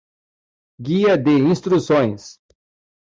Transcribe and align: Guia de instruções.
Guia 0.79 1.15
de 1.15 1.35
instruções. 1.51 2.39